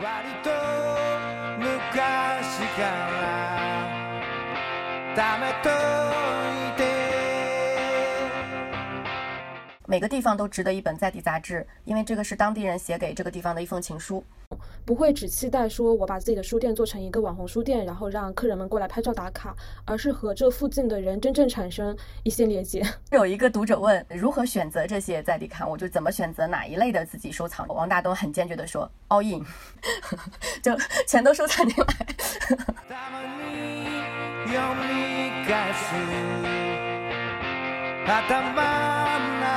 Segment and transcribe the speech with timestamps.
[0.00, 0.50] 割と
[1.58, 3.86] 昔から
[5.14, 6.51] ダメと
[9.92, 14.24] 每个地方都值得一本在地杂志，因为这个是当地人写给这个地方的一封情书。
[14.86, 19.54] 不会只期待说我把自己的书店做成一个网红书店，然后让客人们过来拍照打卡，
[19.84, 22.82] 而是和这附近的人真正产生一些连接。
[23.12, 27.68] 有一个读者问如何选择这些在地刊物，就怎么选择哪一类的自己收藏。
[27.68, 29.44] 王大东很坚决的说：all in，
[30.64, 30.74] 就
[31.06, 31.84] 全都收藏进来。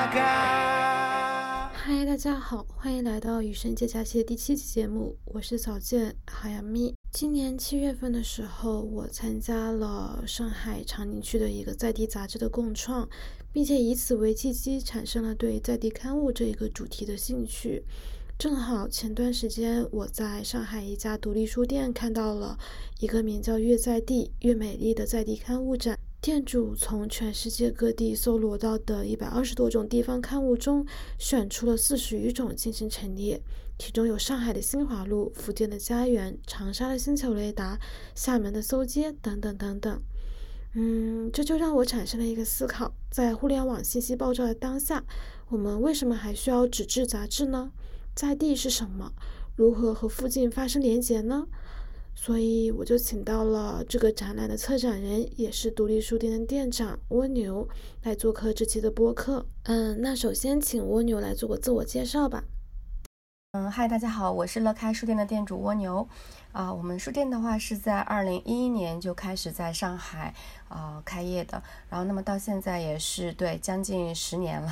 [0.08, 6.94] 嗨，大家好，欢迎来到《与生节假期》的第七期节目，我是早见海洋咪。
[7.12, 13.09] 今年七月份的时候，我参加了上海长宁区的一个在地杂志的共创，
[13.52, 17.84] 并且以此为契机，产生了对在地刊物这一个主题的兴趣。
[18.38, 22.59] 正好前段时间，我在上海一家独立书店看到了
[23.00, 25.98] 一个名叫“越在地越美丽”的在地刊物展。
[26.26, 30.84] 店主从全世界各地搜罗到的一百二十多种地方刊物中，
[31.20, 33.40] 选出了四十余种进行陈列，
[33.78, 37.80] 其中有上海的新华路、福建的家园、长沙的星球雷达、
[38.16, 40.02] 厦门的搜街等等等等。
[40.73, 45.06] 嗯，这就让我产生了一个思考：在互联网信息爆炸的当下，
[45.50, 47.72] 我们为什么还需要纸质杂志呢？
[48.16, 49.14] 在地是什么？
[49.56, 51.45] 如何和附近发生连结呢？
[52.17, 57.67] 所以我就请到了这个展览的策展人，也是独立书店的店长蜗牛
[58.03, 59.45] 来做客这期的播客。
[59.63, 62.43] 嗯，那首先请蜗牛来做个自我介绍吧。
[63.52, 66.08] 嗯，嗨，大家好，我是乐开书店的店主蜗牛。
[66.52, 70.33] 啊，我们书店的话是在二零一一年就开始在上海
[70.69, 74.71] 啊开业的，然后那么到现在也是对将近十年了。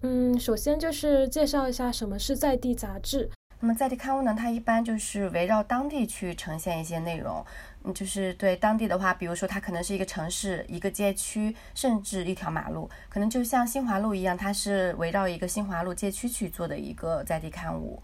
[0.00, 3.30] 嗯，首先就是介绍一下什么是在地杂志。
[3.64, 7.46] 那么在地刊物呢，它一般就是围绕当地去呈现一些内容，
[7.84, 18.02] 嗯，就是对当地的话，比如说它可能是一个城市、一个街区，甚至一条马路，可能就像新华路一样，它是围绕一个新华路街区去做的一个在地刊物。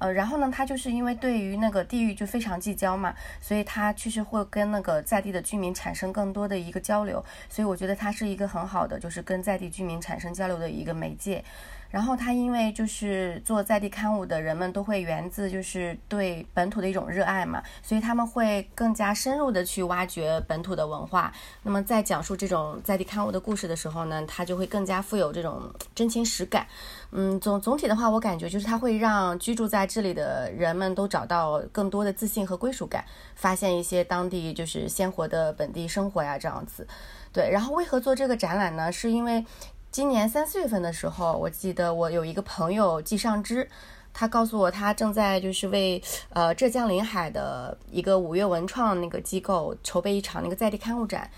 [0.00, 11.42] 呃，然后呢，它就是因为对于那个地域就非常聚焦嘛，所以它确实会跟那个在地的居民产生更多的一个交流，所以我觉得它是一个很好的，就是跟在地居民产生交流的一个媒介。
[11.90, 21.32] 然后他因为就是做在地刊物的人们都会源自就是对本土的一种热爱嘛，所以他们会更加深入的去挖掘本土的文化。
[21.64, 25.62] 那么在讲述这种在地刊物的故事的时候呢，它就会更加富有这种
[25.94, 26.64] 真情实感。
[27.10, 36.86] 嗯，总总体的话，我感觉就是它会让居住在这里的人们都找到更多的自信和归属感，发现一些当地就是鲜活的本地生活呀这样子。
[37.32, 38.92] 对，然后为何做这个展览呢？
[38.92, 39.44] 是因为。
[39.92, 43.68] 今年三四月份的时候，我记得我有一个朋友季尚之，
[44.14, 46.00] 他告诉我他正在就是为
[46.32, 51.28] 呃浙江临海的一个五月文创那个机构筹备一场那个在地刊物展。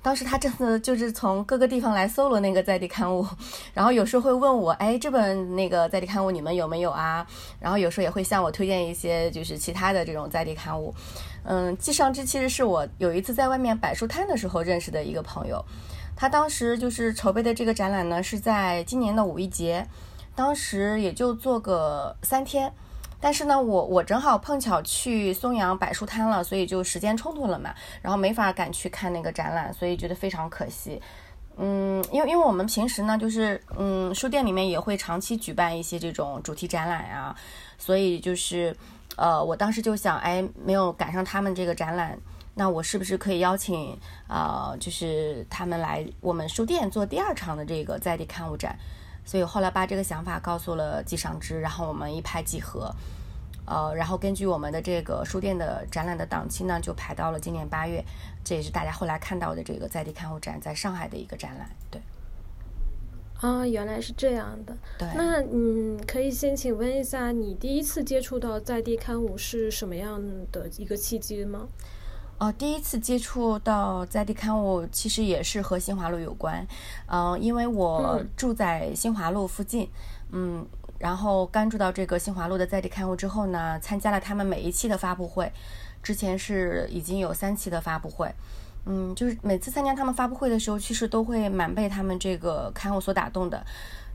[0.00, 3.26] 当时他真的就是从各个地方来搜罗那个在地刊物，
[3.74, 7.26] 然后有时候会问我，哎，这本那个在地刊物你们有没有啊？
[7.60, 10.94] 然后有时候也会向我推荐一些就是其他的这种在地刊物。
[11.42, 15.62] 嗯，季尚之其实是我有一次在外面摆书摊的时候认识的一个朋友。
[16.20, 19.86] 他当时就是筹备的这个展览呢，是在今年的五一节，
[20.34, 22.72] 当时也就做个三天，
[23.20, 31.00] 但是呢，我我正好碰巧去松阳摆书摊了，所以就时间冲突了嘛，然后没法赶去看那个展览，所以觉得非常可惜。
[31.56, 37.32] 嗯，因为因为我们平时呢，就是嗯，书店里面也会长期举办一些这种主题展览啊，
[37.78, 38.76] 所以就是
[39.14, 42.18] 呃，我当时就想，哎，没有赶上他们这个展览。
[42.58, 43.96] 那我是不是可以邀请，
[44.28, 48.76] 呃，就是他们来我们书店做第二场的这个在地刊物展？
[49.24, 52.92] 所以后来把这个想法告诉了季尚之，然后我们一拍即合，
[53.64, 58.04] 呃，然后根据我们的这个书店的展览的档期呢，就排到了今年八月，
[58.42, 61.70] 这也是大家后来看到的这个在地刊物展在上海的一个展览。
[61.92, 62.00] 对，
[63.40, 64.76] 啊，原来是这样的。
[64.98, 71.68] 对，那嗯，可以先请问一下，你第一次接触到在地刊物是什么样的一个契机吗？
[72.38, 76.64] 哦，第一次接触到在地刊物，其实也是和新华路有关。
[77.06, 79.90] 嗯，因为我住在新华路附近，
[80.30, 80.64] 嗯，
[81.00, 85.52] 然后关注到这个新华路的在地刊物之后呢，参加了他们每一期的发布会。
[86.00, 88.32] 之前是已经有三期的发布会，
[88.86, 93.66] 嗯，就是每次参加他们发布会的时候，其实都会蛮被他们这个刊物所打动的。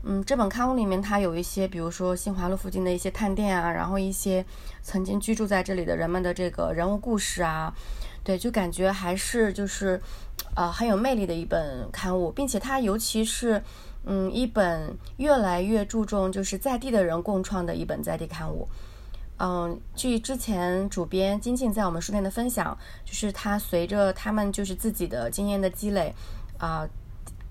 [0.02, 4.44] 嗯，这本刊物里面它有一些，比如说新华路附近的一些探店啊，然后一些
[4.82, 7.74] 曾经居住在这里的人们的这个人物故事啊。
[8.24, 10.00] 对，就感觉还是就是，
[10.56, 13.62] 呃，很有魅力的一本刊物，并且它尤其是，
[14.04, 18.66] 嗯，一本越来越注重就是在地的人共创的一本在地刊物。
[19.36, 26.14] 嗯，据之前主编金静在我们书店的分享，就是他随着他们就是自己的经验的积累，
[26.56, 26.88] 啊，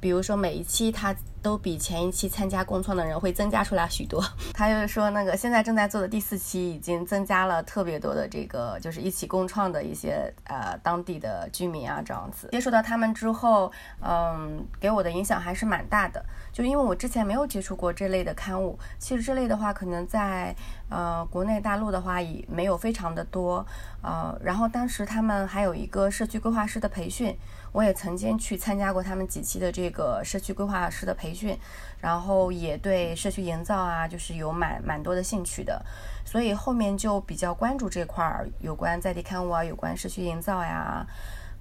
[0.03, 1.15] 比如说每一期他。
[1.43, 4.23] 都比前一期参加共创的人会增加出来许多。
[4.55, 12.47] 他就是说，那个现在正在做的第四期已经增加了特别多的这个，就是一起共创的一些呃当地的居民啊这样子。
[12.53, 13.69] 接触到他们之后，
[13.99, 16.25] 嗯，给我的影响还是蛮大的。
[16.53, 20.55] 就因为我之前没有接触过这类的刊物，其实这类的话可能在
[20.93, 23.65] 呃国内大陆的话也没有非常的多。
[24.03, 27.35] 呃，然后当时他们还有一个社区规划师的培训。
[27.73, 31.57] 我也曾经去参加过他们几期的这个社区规划师的培训，
[31.99, 35.83] 然后也对社区营造啊，就是有蛮蛮多的兴趣的，
[36.23, 41.03] 所以后面就比较关注这块儿有关在地刊物啊，有关社区营造呀，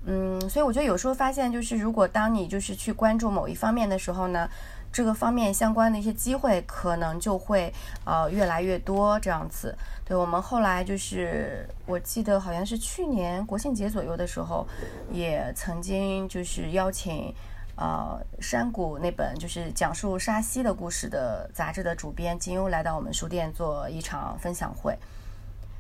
[0.04, 4.46] 嗯，所以我觉得有时候发现就是，如果当你就是去关注某一方面的时候呢。
[4.92, 7.72] 这个方面相关的一些机会可能就会
[8.04, 9.74] 呃越来越多这样子。
[10.04, 14.66] 对我们后来就是我记得好像是去年国庆节左右的时候，
[15.10, 17.34] 也曾经就是邀请
[17.76, 24.94] 呃山谷那本就是讲述沙溪的故事的杂志的主编金庸来到我们书店做一场分享会。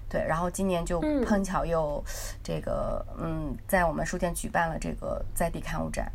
[0.08, 2.02] 对，然后今年就碰巧又
[2.42, 6.10] 这个嗯在我们书店举办了这个在地刊物展。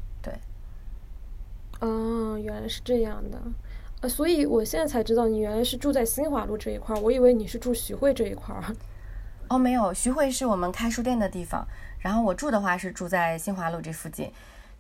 [1.80, 3.40] 哦，原来是这样的，
[4.02, 8.64] 呃，所以我现在才知道你原来是住在新华路这一块儿，我以为你是住徐汇这一块儿。
[9.50, 11.66] 哦，没有，徐汇是我们开书店的地方，
[12.00, 14.32] 然后我住的话是住在新华路这附近。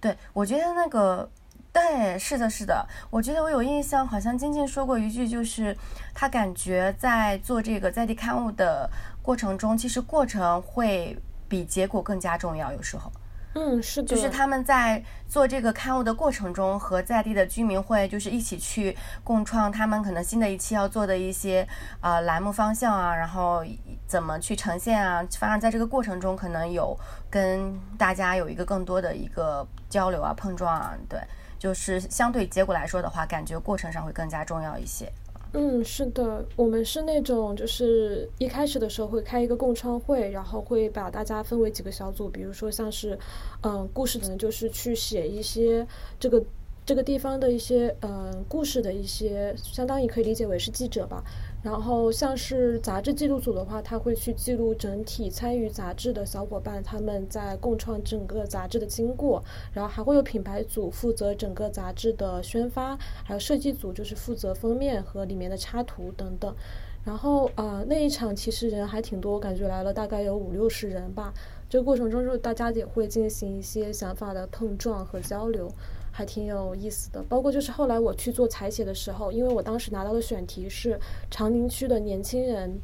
[0.01, 1.29] 对，我觉得那个，
[1.71, 5.75] 对，是的，是的，我觉得我有印象，好像晶晶说过一句，就是
[6.13, 8.89] 他感觉在做这个在地刊物的
[9.21, 11.17] 过程中，其实过程会
[11.47, 13.11] 比结果更加重要，有时候。
[13.57, 21.67] 嗯，是的，就是他们在做这个刊物的过程中，和在地的居民会就是一起去共创他们可能新的一期要做的一些
[21.99, 23.65] 呃栏目方向啊，然后
[24.05, 26.95] 怎么去呈现啊，反而在这个过程中可能有
[27.31, 31.19] 跟大家有一个更多的一个交流啊碰撞啊，对，
[31.57, 35.11] 就是相对结果来说的话，感觉过程上会更加重要一些。
[35.53, 43.17] 嗯，是的，我们是那种，就是一开始的时候会开一个共创会，然后会把大家分为几个小组，比如说像是，
[43.63, 45.85] 嗯，故事可能就是去写一些
[46.19, 46.43] 这个
[46.85, 51.23] 这个地方的一些嗯故事的一些，相当于可以理解为是记者吧。
[51.63, 59.43] 然后像是杂志记录组的话，他会去记录整体参与杂志的小伙伴他们在共创整个杂志的经过，
[59.73, 66.55] 然后还会有品牌组负责整个杂志的宣发，还有设计组就是负责封面和里面的插图等等。
[67.03, 71.33] 然后啊，那一场其实人还挺多，感觉来了大概有五六十人吧。
[71.69, 75.69] 这个过程中就大家也会进行一些想法的碰撞和交流。
[76.17, 80.99] 还挺有意思的，包括就是后来我去做采写的时候，因为我当时拿到的选题是
[81.29, 82.75] 长宁区的年轻人，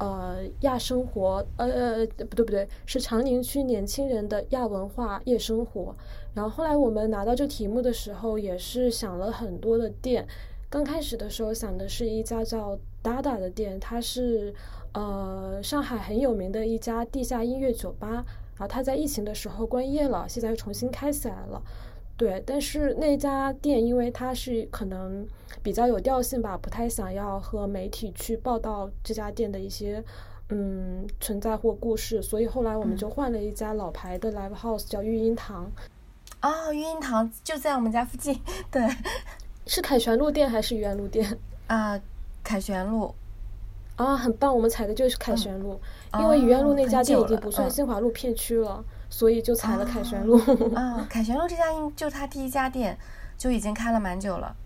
[0.00, 5.94] 呃，亚生活，呃呃，不对不对，是长宁区年轻人的亚文化夜生活。
[6.34, 10.26] 然后后来我们拿到这题目的时候，也是想了很多的店。
[10.68, 14.52] 刚开始的时候想的是一家叫 Dada 的店，它是
[14.94, 18.08] 呃上海很有名的一家地下音乐酒吧，
[18.56, 21.62] 然后它在疫情的时候关业了，现在又重新开起来了。
[22.20, 25.26] 对，但是那家店因为它是可能
[25.62, 30.04] 比较有调性吧，不太想要和媒体去报道这家店的一些
[30.50, 35.72] 嗯存在或故事，所以后来我们就换了一家老牌的 live house，叫育婴堂。
[36.42, 38.38] 哦，育婴堂就在我们家附近。
[38.70, 38.86] 对，
[39.66, 41.38] 是凯旋路店还是愚园路店？
[41.68, 41.98] 啊，
[42.44, 43.14] 凯旋路。
[43.96, 45.80] 啊，很棒，我们踩的就是凯旋路，
[46.18, 48.84] 因为愚园路那家店已经不算新华路片区了。
[49.10, 50.38] 所以就踩了凯旋路
[50.74, 51.06] 啊！
[51.10, 52.96] 凯旋路这家应就他第一家店，
[53.36, 54.56] 就已经开了蛮久了。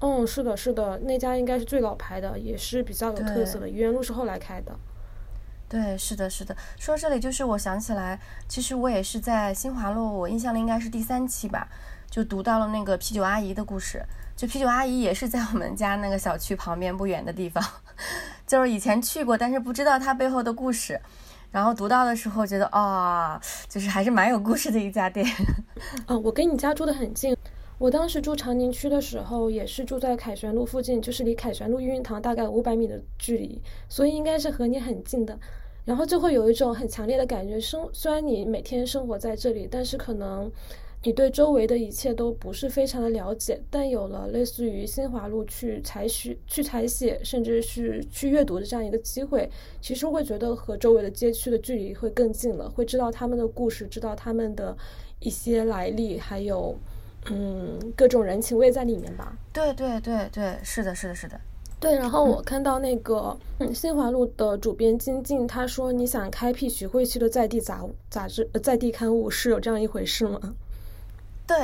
[0.00, 3.68] 嗯，是的，是的，那家应该是最老牌的，也是比较有特色的。
[3.68, 4.74] 愚园路是后来开的。
[5.68, 6.56] 对，是的，是的。
[6.78, 8.18] 说这里就是我想起来，
[8.48, 11.68] 其实我也是在新华路，我印象里应该是第三期吧，
[12.10, 14.02] 就读到了那个啤酒阿姨的故事。
[14.36, 17.64] 就啤酒阿姨也是在我们家那个小区旁边不远的地方，
[18.46, 21.00] 就是以前去过，但是不知道它背后的故事。
[21.56, 25.26] 然后读到的时候觉得啊，就是还是蛮有故事的一家店。
[26.04, 27.34] 啊，我跟你家住的很近，
[27.78, 35.38] 我当时住长宁区的时候也是住在凯旋路附近，就是离凯旋路育婴堂大概五百米的距离，所以应该是和你很近的。
[35.86, 40.52] 然后就会有一种很强烈的感觉，生虽然你每天生活在这里，但是可能。
[41.06, 49.48] 你对周围的一切都不是非常的了解，但有了类似于新华路去采取、去采写，甚至是去阅读的这样一个机会，
[49.80, 54.76] 其实会觉得和周围的街区的距离会更近了，会知道他们的故事，知道他们的
[55.20, 56.76] 一些来历，还有
[57.30, 59.38] 嗯各种人情味在里面吧。
[59.52, 61.40] 对对对对，是的，是的，是的。
[61.78, 70.40] 对，然后我看到那个嗯，新华路的主编金靖，他说你想开辟徐汇区的在地杂杂志、在地刊物，是有这样一回事吗？
[71.46, 71.56] 对，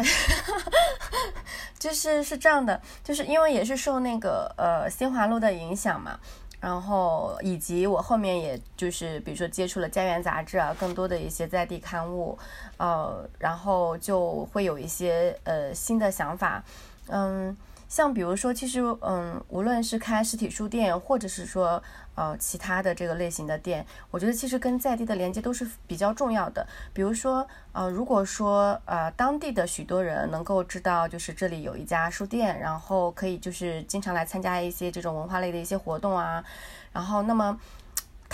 [1.78, 6.18] 就是是这样的，就是因为也是受那个呃新华路的影响嘛，
[6.60, 12.38] 然后以及我后面也就是比如说接触了家园杂志啊，更多的一些在地刊物，
[12.76, 16.62] 呃，然后就会有一些呃新的想法，
[17.08, 17.56] 嗯。
[17.88, 21.82] 像比如说，其实嗯，无论是开实体书店，或者是说
[22.14, 26.66] 呃其他的这个类型的店，我觉得其实跟在地的连接都是比较重要的。
[26.92, 36.44] 比如说呃，如果说呃当地的许多人能够知道，就是这里有一家书店，然后可以就是经常来参加一些这种文化类的一些活动啊，
[36.92, 37.58] 然后那么。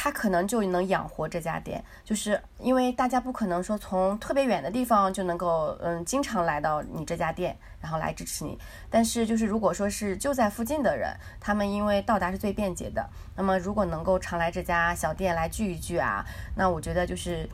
[0.00, 8.57] 他可能就能养活这家店，就是因为大家不可能说从特别远的地方就能够，嗯，经常来到你这家店，然后来支持你。
[8.88, 16.25] 但是就是如果说是就在附近的人，他们因为到达是最便捷的，那么如果能够常来这家小店来聚一聚啊，
[16.55, 17.49] 那我觉得就是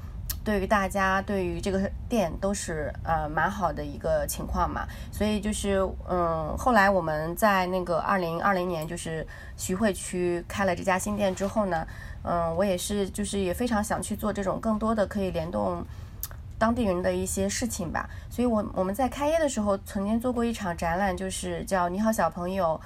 [0.45, 4.87] 对于大家对于这个店都是呃蛮好的一个情况嘛。
[5.11, 11.87] 所以就是嗯，后来我们在那个二零二零年就是徐汇区开了这家新店之后呢。
[12.27, 15.85] 嗯，我也是，就是也非常想去做这种更多的可以联动
[16.59, 18.09] 当地人的一些事情吧。
[18.31, 22.81] 所以，我我们在开业的时候曾经做过一场展览，就是叫“你好小朋友”，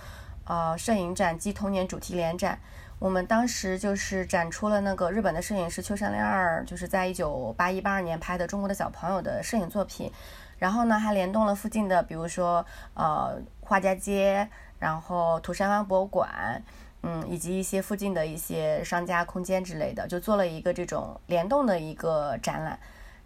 [0.45, 2.59] 呃，摄影展及童年主题联展。
[2.99, 10.13] 我们当时就是展出了那个日本的摄影师秋山亮二，就是在一九八一八二年拍的中国的小朋友的摄影作品。
[10.59, 12.65] 然后呢，还联动了附近的，比如说
[12.95, 16.63] 呃画家街，然后土山湾博物馆。
[17.03, 22.77] 嗯，以及一些附近的一些商家空间之类的，就做了一个这种联动的一个展览，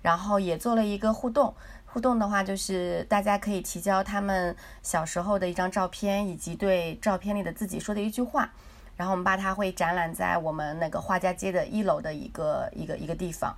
[0.02, 1.54] 然后也做了一个互动。
[1.86, 8.52] 互动的话，就是大家可以提交他们小时候的一张照片，以及对照片里的自己说的一句话，
[8.96, 13.54] 然后我们把它会展览在我们那个画家街的一楼的一个一个一个地方。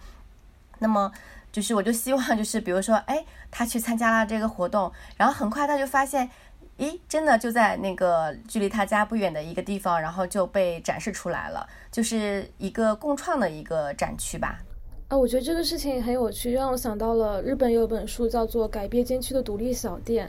[0.78, 1.10] 那么，
[1.52, 6.30] 就是我就希望，就是比如说，哎，他去参加了这个活动，然后很快他就发现。
[6.76, 14.58] 咦，真的就在那个距离他家不远的一个地方，然后就被展示出来了，就是一个共创的一个展区吧。
[15.06, 20.26] 啊，我觉得这个事情很有趣，让我想到了日本有本书叫做《改变街区的独立小店》。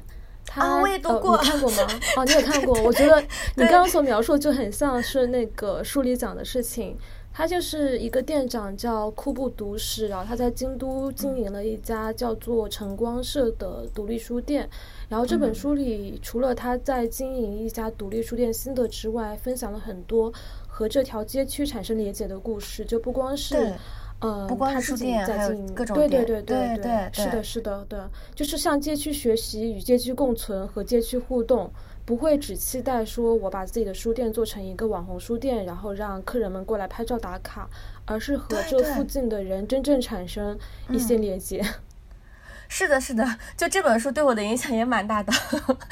[0.53, 1.77] 啊，我也读过，你看过吗？
[2.17, 2.81] 哦，你也看过。
[2.83, 3.21] 我觉得
[3.55, 6.97] 你刚刚所描述就很像是那个书里讲的事情。
[7.37, 14.69] 他就是一个店长叫库布独史，然后他在京都经营了一家叫做晨光社的独立书店。
[15.09, 20.31] 然后这本书里，除了他在经营一家独立书店心得之外，分享了很多
[20.65, 22.85] 和这条街区产生连结的故事。
[22.85, 23.73] 就不光是，
[24.19, 27.99] 呃，他自己在经营，对对对对对，是的，是的，对，
[28.33, 31.71] 就是向街区学习，与街区共存，和街区互动。
[32.05, 37.67] 不会只期待说我把自己的书店做成一个网红书店，然后让客人们过来拍照打卡，
[38.05, 40.55] 而是和这附近的人真正产生
[40.91, 41.65] 一些连接。
[42.69, 43.25] 是的，是的，
[43.57, 45.33] 就这本书对我的影响也蛮大的，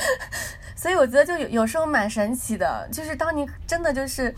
[0.78, 4.32] 所以我觉得就有有时候蛮神奇的，就是当你真的就是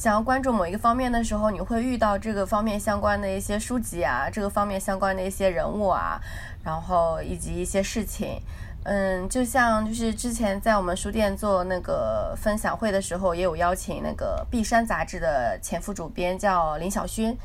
[0.00, 6.18] 想要关注某一个方面的时候，你会遇到这个方面相关的一些书籍啊，这个方面相关的一些人物啊，
[6.64, 8.40] 然后以及一些事情。
[8.84, 17.36] 嗯，就像就是之前在我们书店做那个分享会的时候，也有邀请那个《碧山》杂志的前副主编叫林小勋，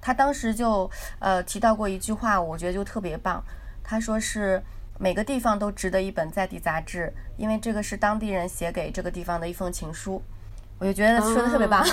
[0.00, 3.44] 他当时就呃提到过一句话，我觉得就特别棒。
[3.82, 4.62] 他说是
[4.98, 10.22] 每个地方都值得一本在地杂志，因为这个是当地人写给这个地方的一封情书。
[10.78, 11.84] 我就觉得说的特别棒。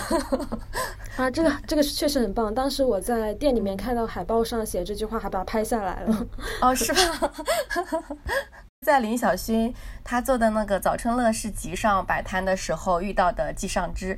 [1.17, 2.53] 啊，这个这个是确实很棒。
[2.53, 6.27] 当时我在店里面看到海报上写这句话，还把它拍下来了。
[6.61, 7.31] 哦，是吧？
[8.85, 9.71] 在林小勋
[10.03, 14.17] 他做的那个早春乐市集上摆摊的时候遇到的季尚之，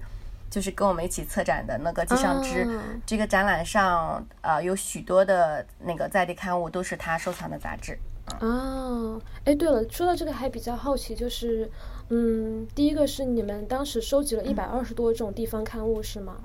[0.50, 2.80] 就是跟我们一起策展的那个季尚之。
[3.06, 8.00] 这个展览上，呃，有许多的那个在地刊物都是他收藏的杂志。
[8.40, 11.70] 哦，哎，对了，说到这个还比较好奇，就是，
[12.10, 16.36] 嗯，第一个是你们当时收集了一百二十多种地方刊物是吗？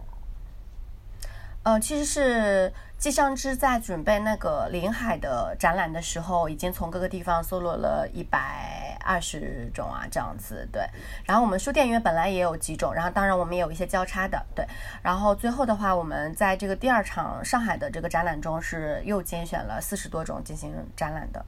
[1.65, 10.83] 嗯，其实是季尚之在准备那个临海的展览的时候，已经从各个地方搜罗了一百二十种啊，这样子对。
[11.25, 14.65] 然后我们书店因为本来也有几种，然后当然我们也有一些交叉的，对。
[15.03, 21.45] 然后最后的话，我们在这个第二场上海的这个展览中是又精选了四十多种进行展览的。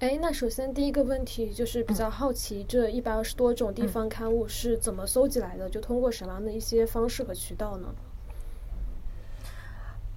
[0.00, 5.70] 哎，那首先第一个问题就是比较好奇，这一百二十多种地方刊物是怎么搜集来的？
[5.70, 7.88] 就通过什么样的一些方式和渠道呢？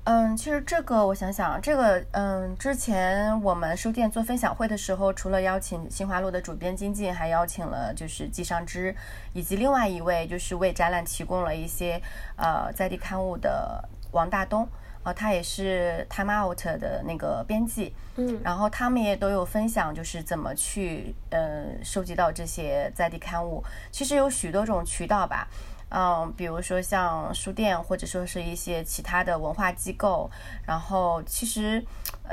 [0.05, 8.95] 嗯，其实这个我想想，这个嗯，之前我们书店做分享会的时候，除了邀请新华路的主编金靖，还邀请了就是季尚之，
[9.33, 12.01] 以及另外一位就是为展览提供了一些
[12.35, 14.67] 呃在地刊物的王大东，
[15.07, 25.47] 呃，他也是 Time Out 的那个编辑，嗯，然后他们也都有分享，就是怎么去呃收集到这些在地刊物，其实有许多种渠道吧。
[25.89, 30.29] 嗯，比如说像书店，或者说是一些其他的文化机构，
[30.65, 31.81] 然后其实，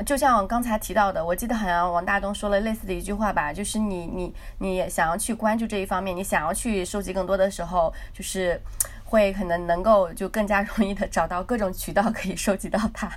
[0.04, 8.60] 就像刚才提到的，我记得好像王大东说了类似的一句话吧，就是你你你想要去关注这一方面，你想要去收集更多的时候，就是
[9.14, 13.08] 会可能能够就更加容易的找到各种渠道可以收集到它。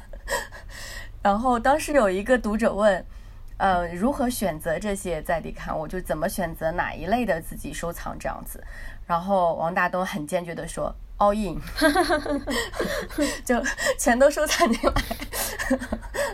[1.23, 3.03] 然后当时有一个读者问，
[3.57, 8.63] 呃，如何选择这些在地刊我，就怎么选择哪一类的自己收藏这样子。
[9.07, 11.59] 然后王大东很坚决的说：“all in，
[13.43, 13.59] 就
[13.97, 14.93] 全都收藏进来。”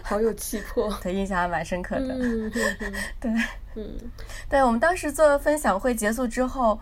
[0.03, 2.13] 好有气魄，对，印象还蛮深刻的。
[2.13, 2.51] 嗯，
[3.21, 3.31] 对，
[3.75, 3.97] 嗯，
[4.49, 6.77] 对，我们当时做分享会结束之后，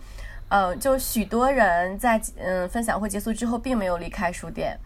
[0.51, 4.77] 呃，就许多人在嗯分享会结束之后并没有离开书店。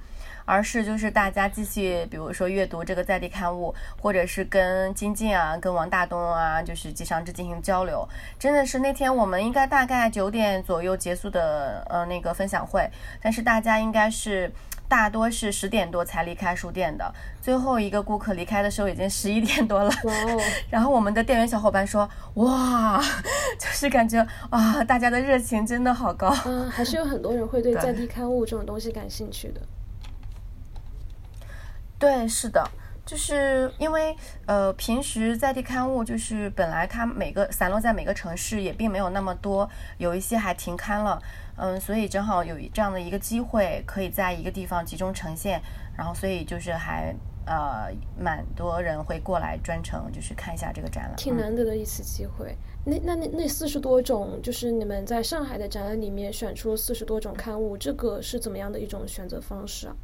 [0.48, 8.07] 而是就是大家继续，比如说阅读这个在地刊物，或者是跟金靖啊、跟王大东啊，就是季尚志进行交流。
[8.38, 12.88] 真的是那天我们应该大概九点左右结束的呃那个分享会，
[13.19, 14.51] 但是大家应该是
[14.88, 17.13] 大多是十点多才离开书店的。
[17.42, 19.89] 最后一个顾客离开的时候已经十一点多了。
[20.04, 20.42] 哇哦！
[20.70, 23.00] 然后我们的店员小伙伴说：“哇，
[23.60, 29.62] 就是感觉啊，大家的热情真的好高。”嗯，还是有很多人会对在地刊物这种东西感兴趣的。
[31.98, 32.63] 对，是的，
[33.06, 34.15] 就是因为
[34.46, 41.22] 呃，平时在地刊物就是本来它每个散落在每个城市也并没有那么多，有一些还停刊了，
[41.58, 45.62] 嗯，所以正好有这样的一个机会，可以在一个地方集中呈现，
[45.98, 52.56] 然后所以就是还呃蛮多人会过来专程就是看一下这个展览，挺难得的一次机会。
[52.86, 59.96] 那那那那四十多种，就是你们在上海的展览里面选出了四十多种刊物，这个是怎么样的一种选择方式啊？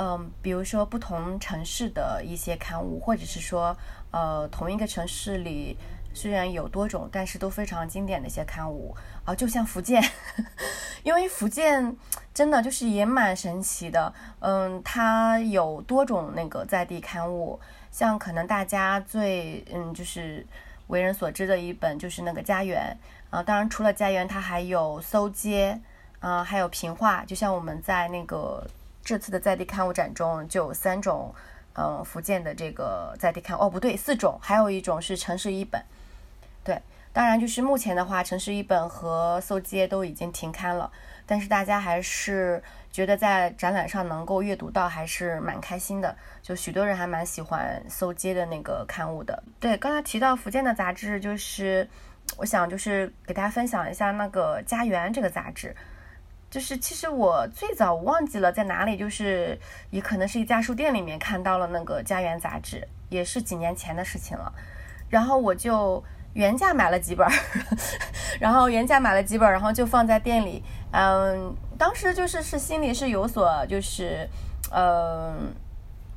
[0.00, 3.76] 嗯，比如说不同城市的一些刊物，或者是说，
[4.12, 5.76] 呃，同一个城市里
[6.14, 10.02] 虽然有多种，但是都非常经典的一些刊物啊，就像福建，
[11.02, 11.96] 因为福建
[12.34, 17.58] 真的就是也蛮神奇的，嗯，它有多种那个在地刊物，
[17.90, 20.44] 像可能大家最嗯就是
[20.88, 22.96] 为人所知的一本就是那个《家园》
[23.36, 25.80] 啊，当然除了《家园》，它还有《搜街》
[26.26, 28.66] 啊，还有《平话》，就像我们在那个。
[29.04, 31.34] 这次的在地刊物展中就有三种，
[31.72, 35.82] 嗯，福建的这个在地刊哦，不对，四种，还有一种是城市一本。
[36.68, 36.78] 对，
[37.14, 40.92] 当然就是目前的话，城市一本和搜街都已经停刊了，
[41.24, 46.14] 但是大家还是觉得在展览上能够阅读到，还是蛮开心的。
[46.42, 49.42] 就许多人还蛮喜欢搜街的那个刊物的。
[49.58, 51.88] 对，刚才提到福建的杂志，就是
[52.36, 55.74] 我想就是给大家分享一下那个《家园》这个杂志。
[56.50, 64.52] 就是其实我最早忘记了在哪里，就是也可能是一家书店里面看到了那个《家园》杂志，也是几年前的事情了。
[65.08, 66.04] 然后我就
[66.38, 67.26] 原价买了几本，
[68.38, 70.62] 然后原价买了几本，然后就放在店里。
[70.92, 74.28] 嗯，当时就是是心里是有所就是
[74.72, 75.52] 嗯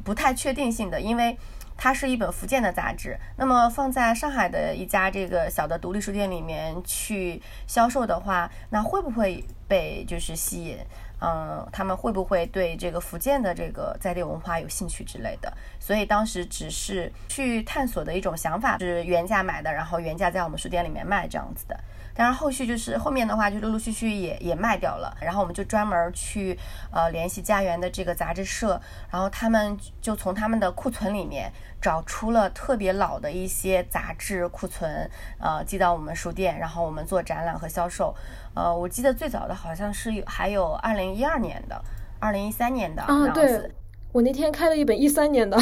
[0.04, 1.36] 不太确定性的，因为。
[1.84, 10.78] 它是一本福建的杂志，那么放在上海的一家这个小的独立书店里面去销售的话，那会不会被就是吸引？
[11.22, 15.54] 嗯，他们会不会对这个福建的这个在地文化有兴趣之类的？
[15.80, 21.80] 所以当时只是去探索的一种想法，是原价买的，然后原价在我们书店里面卖这样子的。
[22.14, 25.16] 当然，后续就是后面的话，就陆陆续续也也卖掉了。
[25.22, 26.58] 然后我们就专门去
[26.92, 38.14] 呃联系家园的这个杂志社，然后他们就从他们的库存里面找出了特别老的一些杂志库存，呃寄到我们书店，然后我们做展览和销售。
[38.54, 41.82] 呃，我记得最早的好像是有还有二零一二年的，
[42.20, 43.72] 二零一三年的啊，对，
[44.12, 45.58] 我那天开了一本一三年的。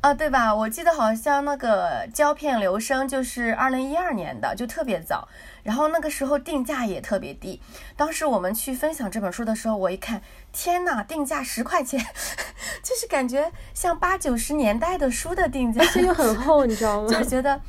[0.00, 0.52] 啊，对吧？
[0.52, 5.28] 我记得好像那个胶片留声就是二零一二年的，就特别早。
[5.62, 7.60] 然后那个时候定价也特别低。
[7.96, 10.20] 当时我们去分享这本书的时候，我一看，
[10.52, 12.04] 天呐，定价十块钱，
[12.82, 17.06] 就是感觉像八九十年代的书的定价，而且又很厚，你知道吗？
[17.14, 17.60] 就觉得。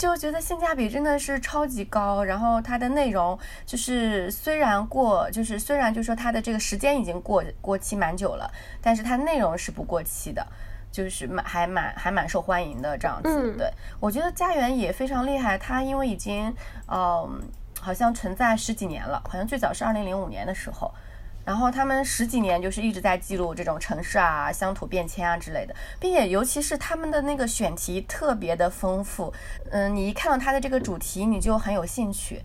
[0.00, 10.46] 就觉得性价比真的是超级高，然后它的内容就是虽然过，就是虽然就说它的这个时间已经过过期蛮久了，但是它内容是不过期的，
[10.90, 13.54] 就是蛮还蛮还蛮受欢迎的这样子。
[13.58, 16.48] 对，我觉得家园也非常厉害，它因为已经
[16.88, 17.42] 嗯
[17.78, 20.90] 好像存在十几年了，好像最早是二零零五年的时候，
[21.44, 29.32] 然后他们十几年就是一直在记录这种城市啊、乡土变迁啊之类的，并且尤其是他们的那个选题特别的丰富。
[29.70, 32.42] 嗯，你一看到他的这个主题，你就很有兴趣。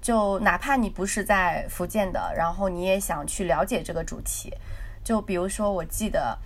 [0.00, 4.50] 就哪怕你不是在福建的，然后你也想去了解这个主题。
[5.04, 6.36] 就比如说，我记得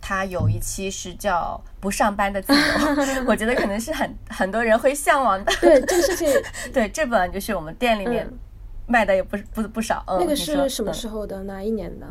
[0.00, 2.60] 他有一期是叫“不上班的自由”，
[3.26, 5.52] 我觉得可能是很很多人会向往的。
[5.60, 6.28] 对这个事情，
[6.72, 8.30] 对这本就是我们店里面。
[8.86, 11.42] 卖的也不不不少，嗯那个是什么时候的？
[11.44, 12.06] 哪一年的？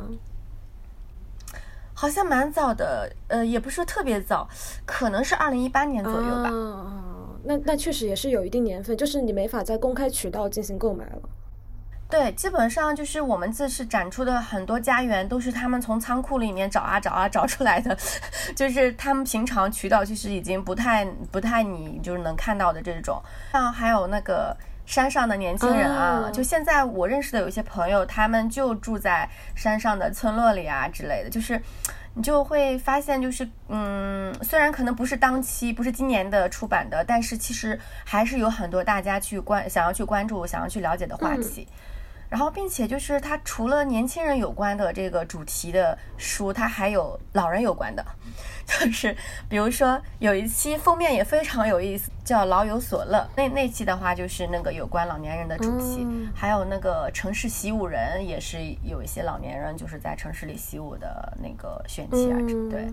[1.95, 4.49] 好像蛮早的，呃，也不是特别早，
[4.85, 6.49] 可能是二零一八年左右吧。
[6.49, 11.21] 哦，那那确实也是有一定年份，就是你没法在公开渠道进行购买了。
[12.09, 17.95] 对，基本上就是我们这次展出的很多家园都是他们从仓库里面找啊找啊找出来的，
[18.55, 24.57] 就是他们平常渠道其实已经不太不太你就是能看到的这种，像还有那个。
[24.85, 31.61] 山上的年轻人啊，就现在我认识的有一些朋友，他们就住在山上的村落里啊之类的，就是
[32.13, 41.67] 你就会发现，就是嗯，虽然可能不是当期，不是今年的出版的，但是其实还是有很多大家去关想要去关注、想要去了解的话题。
[42.33, 48.03] 然后，并且就是它除了年轻人有关的这个主题的书，它还有老人有关的，
[48.65, 49.15] 就是
[49.47, 53.19] 比如说有一期封面也非常有意思，叫《老有所乐》。
[53.37, 62.37] 那那期的话就是那个有关老年人的主题，还有那个城市习武人也是有一些老年人就是在城市里习武的那个选题啊，
[62.71, 62.87] 对，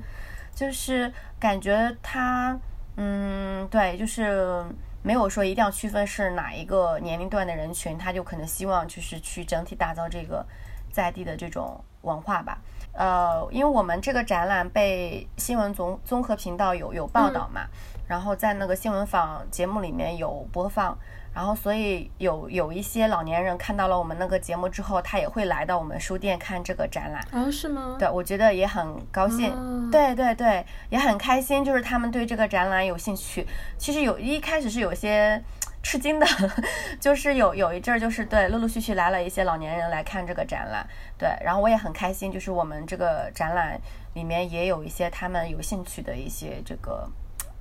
[0.55, 2.61] 就是感觉他，
[2.97, 4.63] 嗯，对，就是。
[5.03, 10.45] 没有说一定要区分是哪一个年龄段的人群，他就可能希望就是去整体打造这个
[10.93, 12.59] 在地的这种文化吧。
[12.93, 17.67] 呃，因为我们这个展览被新闻综综合频道有有报道嘛，
[18.07, 20.97] 然后在那个新闻访节目里面有播放。
[21.41, 27.27] 然后，所以有有一些老年人看到了我们那个节目之后，他也会来到我们书店看这个展览。
[27.33, 27.97] 哦，是吗？
[27.99, 29.91] 对，我觉得也很高兴。
[29.91, 33.47] 对对对，也很开心，就是他们对这个展览有兴趣。
[33.79, 35.43] 其实有一开始是有些
[35.83, 36.27] 吃惊的，
[37.01, 40.87] 就是有有一阵儿，就是对，陆陆续续来了一些老年人来看这个展览。
[41.17, 43.81] 对，然后我也很开心，就是我们这个展览
[44.13, 47.09] 里面也有一些他们有兴趣的一些这个。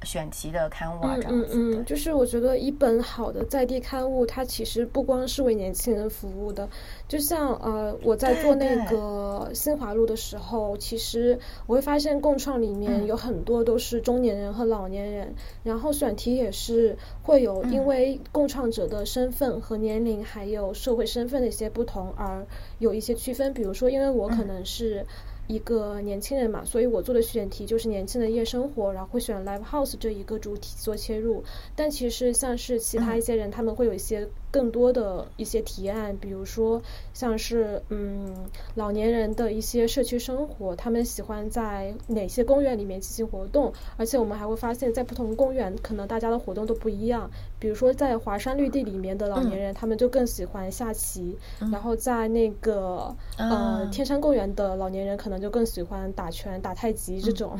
[0.03, 6.67] 选题的刊物啊，这样子嗯嗯嗯，就是我觉得一本好的在地刊物，它其实不光是为年轻人服务的。
[7.07, 22.45] 就像呃，我在做那个新华路的时候，其实我会发现共创里面有很多都是中年人和老年人，然后选题也是会有因为共创者的身份和年龄还有社会身份的一些不同而
[22.77, 23.53] 有一些区分。
[23.53, 25.05] 比如说，因为我可能是。
[25.49, 31.43] 一个年轻人嘛，所以我做的选题就是年轻的夜生活，然后会选 live house 这一个主题做切入。
[31.75, 34.29] 但其实像是其他一些人，他们会有一些。
[34.51, 36.81] 更多的一些提案，比如说
[37.13, 38.33] 像是嗯
[38.75, 47.29] 老年人的一些社区生活，他们喜欢在哪些公园里面进行活动，而且我们还会发现，在不同公园可能大家的活动都不一样。
[47.59, 51.37] 比如说在华山绿地里面的老年人，他们就更喜欢下棋，
[51.71, 57.59] 然后在那个呃天山公园的老年人可能就更喜欢打拳、打太极这种。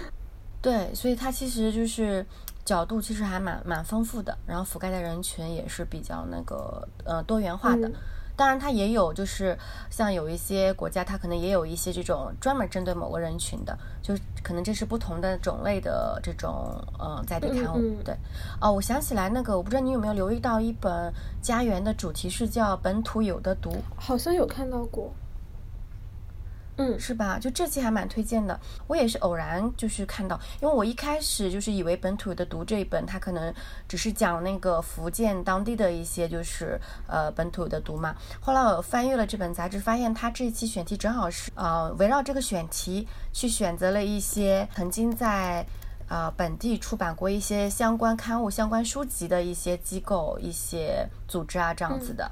[0.62, 2.24] 对，所以它其实就是。
[2.70, 7.90] 角度其实还蛮蛮丰富的，然后覆盖的人群也是比较那个呃多元化的。
[8.36, 9.58] 当然，它也有就是
[9.90, 18.00] 像有一些国家，它可能也有一些这种专门针对某个人群的，就可能这是不同的种类的这种呃在地刊物。
[18.04, 18.16] 对，
[18.60, 25.12] 哦，我想起来那个，我不知道你有没有留意到一本家园的主题是叫《本土有的读》，好像有看到过。
[26.80, 27.38] 嗯，是吧？
[27.38, 28.58] 就这期还蛮推荐的。
[28.86, 33.52] 我也是偶然就是看到，因为我一开始就是以为本土的读这一本，它可能
[33.86, 38.16] 只是讲那个福建当地的一些就是呃本土的读嘛。
[38.40, 45.66] 后来我翻阅了这本杂志，发现它这一期选题正好是呃围绕这个选题去选择了一些曾经在
[46.08, 52.30] 呃本地出版过一些相关刊物、相关书籍的一些机构、一些组织啊这样子的。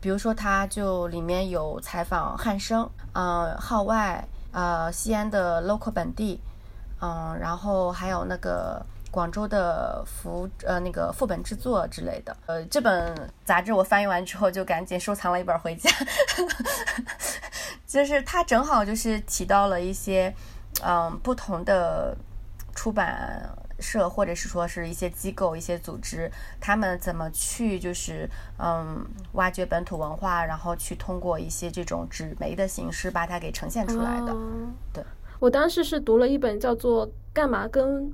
[0.00, 6.40] 比如说，它就里面有采访汉生，嗯，号外，呃，西安的 local 本地，
[7.00, 12.34] 嗯，然后还有那个广州的副呃那个副本制作之类的。
[12.46, 15.90] 呃，这本杂志我翻译完之后就赶紧收藏了一本回家，
[17.86, 20.34] 就是它正好就是提到了一些
[20.82, 22.16] 嗯不同的
[22.74, 23.48] 出版。
[23.80, 34.36] 社或者是说是一些机构、一些组织，他们怎么去就是嗯挖掘本土文化，然后去通过一些这种纸媒的形式把它给呈现出来的。
[34.92, 35.04] 对，
[35.38, 38.12] 我当时是读了一本叫做《干嘛跟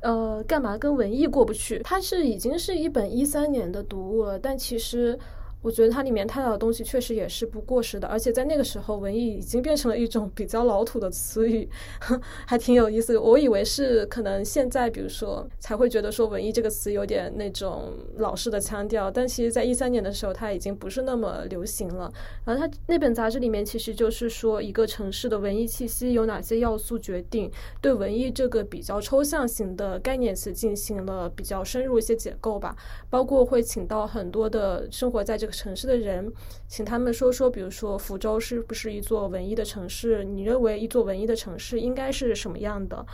[0.00, 5.18] 呃干嘛跟文艺过不去》，它是已经是一本一三年的读物了，但其实。
[5.64, 11.66] 我觉得它里面探讨的东西确实也是不过时的，而且在那个时候，文艺已经变成了一种比较老土的词语，
[12.46, 13.16] 还挺有意思。
[13.16, 22.12] 我以为是可能现在，比如说才会觉得说文艺这个词有点那种老式的腔调，但其实在一三年的时候，它已经不是那么流行了。
[22.44, 27.50] 然后它那本杂志里面其实就是说一个城市的文艺气息有哪些要素决定，
[27.80, 32.76] 对文艺这个比较抽象型的概念词进行了比较深入一些解构吧，
[33.08, 35.53] 包括会请到很多的生活在这个。
[35.54, 36.30] 城市的人，
[36.66, 40.24] 请他们说说，比如说福州是不是一座文艺的城市？
[40.24, 43.06] 你认为一座文艺的城市应该是什么样的？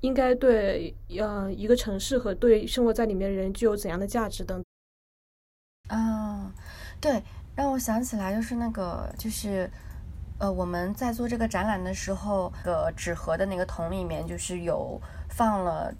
[0.00, 4.62] 应该对呃一个城市和对生活在里面的人具有怎样的价值等？
[5.88, 6.52] 啊，
[7.00, 7.22] 对，
[7.54, 9.70] 让我想起来就是那个就是
[10.38, 15.92] 呃我们在做这个展览的时候，个纸盒的那个桶里面就是有放了。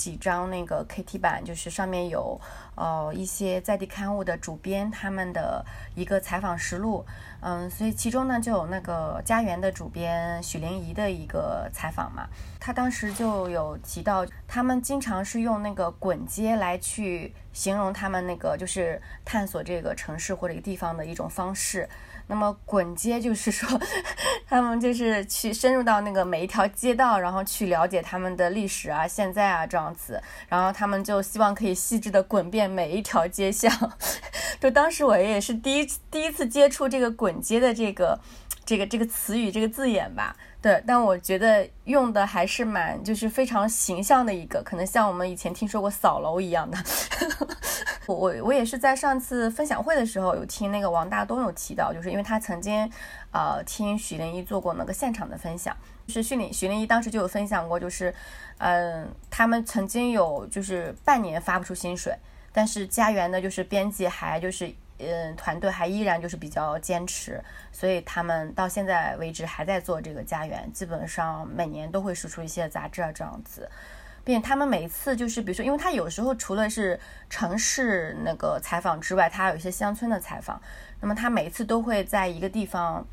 [0.00, 2.40] 几张那个 KT 版，就是上面有
[2.74, 5.62] 呃一些在地刊物的主编他们的
[5.94, 7.04] 一个采访实录，
[7.42, 12.26] 嗯，所以其中呢就有那个家园的主编许玲仪的一个采访嘛，
[12.58, 21.86] 他当时就有提到，他们经常是用那个滚街来去形容他们那个就是探索这个城市或者一个地方的一种方式。
[22.30, 23.68] 那么滚街就是说，
[24.48, 33.68] 他们就是去深入到那个每一条街道，然后去了解他们的历史啊、现在啊这样子，然后他们就希望可以细致的滚遍每一条街巷。
[34.60, 38.20] 就当时我也是第一第一次接触这个滚街的这个
[38.64, 40.36] 这个这个词语这个字眼吧。
[40.62, 46.76] 对，但我觉得用的还是蛮，就是非常形象的一个，可能像我们以前听说过扫楼一样的。
[48.06, 52.90] 我我我也是在上次分享会的时候有听那个王大东有提到，就是因为他曾经，
[53.30, 55.74] 呃，听许林一做过那个现场的分享，
[56.06, 58.14] 就是许林许林一当时就有分享过，就是，
[58.58, 62.14] 嗯，他们曾经有就是半年发不出薪水，
[62.52, 64.70] 但是家园的就是编辑还就是。
[65.00, 73.68] 嗯，团队还依然就是比较坚持，所以他们到现在为止还在做这个家园，基本上每年都会输出一些杂志啊这样子，
[74.24, 80.60] 并且他们每次就是比如说，因为他有时候除了是城市那个采访之外，他有一些乡村的采访，
[81.00, 83.06] 那么他每次都会在一个地方。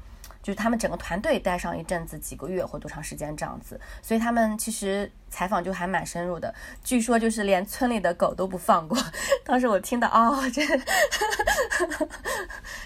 [0.48, 6.56] 就是他们整个团队待上一阵子，几个月或多长时间这样子，所以他们其实采访就还蛮深入的。
[6.86, 8.98] 据说就是连村里的狗都不放过。
[9.44, 10.66] 当时我听到，哦，这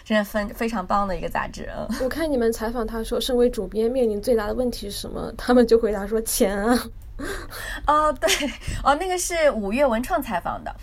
[0.04, 1.70] 真的非非常棒的一个杂志。
[2.02, 5.32] 我看你们采访他说，身为主编面临最大的问题是什么？
[5.38, 6.90] 他们就回答说钱啊。
[7.86, 8.28] 哦，对，
[8.84, 10.76] 哦，那个是五月文创采访的。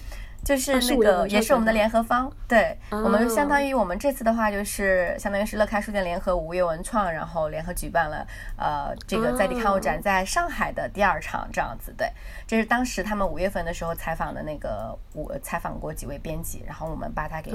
[0.44, 11.92] 就是那个，也是我们的联合方，对我们相当于我们这次的话，就是相当于是乐开书店联合五月文创，然后联合举办了呃这个在地刊物展在上海的第二场这样子。
[11.98, 12.11] 对，
[12.46, 17.53] 这是当时他们五月份的时候采访的那个，我采访过几位编辑，然后我们把它给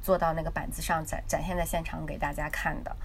[0.00, 2.96] 做到那个板子上展展现在现场给大家看的。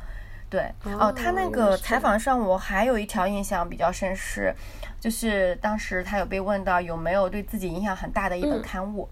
[0.49, 4.53] 对，哦，他那个采访上我还有一条印象比较深是。
[4.99, 9.07] 就是当时他有被问到有没有对自己影响很大的一本刊物，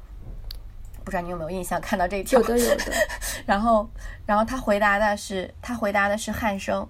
[1.06, 2.38] 不知道你有没有印象看到这一条？
[2.42, 2.92] 有的有的。
[3.48, 3.90] 然后，
[4.26, 6.86] 然后他回答的是他回答的是汉生，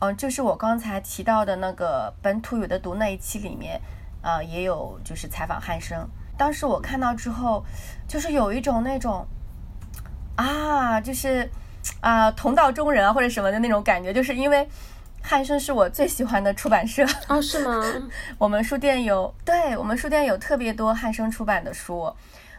[0.00, 3.80] 嗯，就是我刚才提到的那个本土有的读那一期里面，
[4.20, 6.04] 呃，也有就是采访汉生。
[6.36, 7.64] 当时我看到之后，
[8.08, 9.24] 就是有一种那种
[10.34, 11.48] 啊，就是
[12.00, 14.68] 啊同道中人啊或者什么的那种感觉，就是因为。
[15.26, 17.82] 汉生是我最喜欢的出版社哦，是吗？
[18.36, 22.14] 我们书店有，对我们书店有特别多汉生出版的书。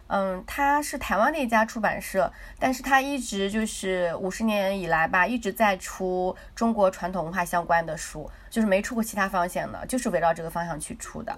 [0.08, 11.38] 嗯，它是台湾的一家出版社，但是它一直就是五十年以来吧，一直在出中国传统文化相关的书，就是没出过其他方向的，就是围绕这个方向去出的。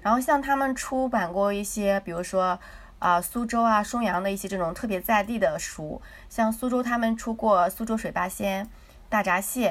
[0.00, 2.56] 然后像他们出版过一些，比如说
[2.98, 8.64] 啊苏州啊松阳的一些这种特别在地的书，像苏州他们出过《苏州水八仙》
[9.08, 9.70] 《大闸蟹》。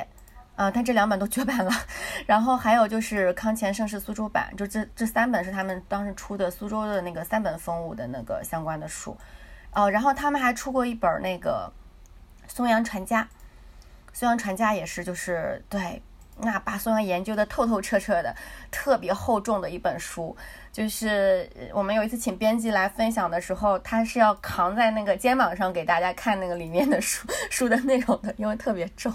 [0.58, 1.72] 呃，但这两本都绝版了，
[2.26, 9.16] 然后还有就是康乾盛世苏州版，就这这三本是他们当时出的苏州的那个三本风物的那个相关的书，
[9.72, 11.72] 哦，然后他们还出过一本那个
[12.48, 13.28] 松阳传家，
[14.12, 16.02] 松阳传家也是就是对，
[16.40, 18.36] 那把所有研究的透透彻彻的，
[18.72, 20.36] 特别厚重的一本书。
[20.72, 29.12] 就是我们有一次请编辑来分享的时候，他是要扛在那个肩膀上给大家看那个里面的书 书的内容的，因为特别重。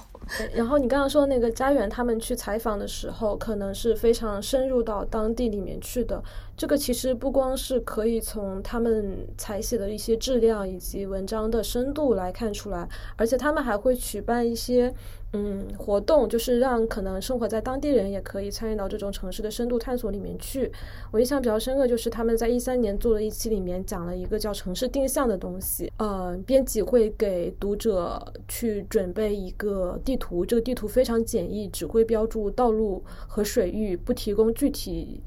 [0.52, 6.20] 然后你刚刚说那个家园，他们去采访的时候，可能是非常深入到当地里面去的。
[6.62, 14.94] 这个其实不光是可以从他们采写的一些质量以及文章的深度来看出来，而且他们还会举办一些。
[15.34, 20.70] 嗯，活动就是让可能生活在当地人也可以参与到这种城市的深度探索里面去。
[21.10, 25.90] 我印象比较深刻，就是他们在一三年做的一期里面讲了一个叫城市定向的东西。
[25.96, 35.22] 呃，编辑会给读者去准备一个地图，这个地图非常简易，只会标注道路和水域，不提供具体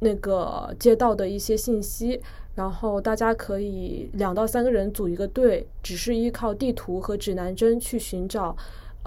[0.00, 2.20] 那个街道的一些信息。
[2.54, 8.56] 然后大家可以两到三个人组一个队，只是依靠地图和指南针去寻找。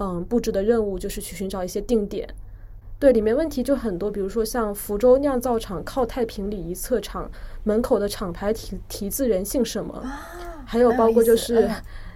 [0.02, 2.26] 嗯，布置的任务就是去寻找一些定点。
[2.98, 7.30] 对，里面问题就很多，比如说像福州酿造厂靠太平里一侧厂
[7.64, 10.02] 门口的厂牌题题字人姓什么，
[10.64, 11.68] 还有包括就是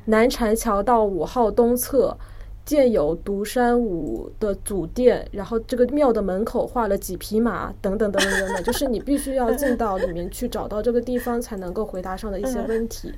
[0.06, 2.16] 南禅桥到五号东侧
[2.64, 13.12] 建有独山武的祖殿，然后这个庙的门口画了几匹马，等等等等等等，就是你必须要进到里面去找到这个地方才能够回答上的一些问题。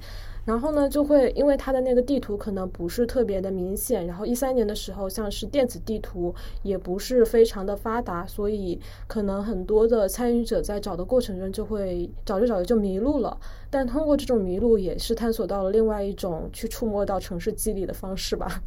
[0.46, 6.32] 然后呢，就会因为它的那个地图可能不是特别的明显，然后一三年的时候，像是电子地图
[6.62, 13.36] 也不是非常的发达，所以可能很多的参与者在找的过程中就会找着找着就迷路了。
[13.68, 18.62] 但通过这种迷路，也是探索到了另外一种去触摸到城市肌理的方式吧。